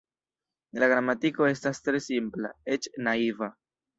La 0.83 0.87
gramatiko 0.93 1.49
estas 1.49 1.83
tre 1.87 2.01
simpla, 2.05 2.51
eĉ 2.77 2.89
naiva. 3.09 3.53